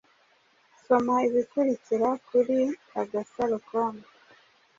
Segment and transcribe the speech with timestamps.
[0.83, 2.59] Soma ibikurikira kuri
[3.01, 3.93] agasarocom